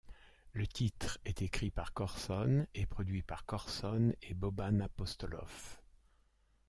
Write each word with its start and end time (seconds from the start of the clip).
Le 0.53 0.65
titre 0.65 1.19
est 1.25 1.43
écrit 1.43 1.69
par 1.69 1.93
Corson 1.93 2.65
et 2.73 2.87
produit 2.87 3.21
par 3.21 3.45
Corson 3.45 4.13
et 4.23 4.33
Boban 4.33 4.79
Apostolov. 4.79 5.79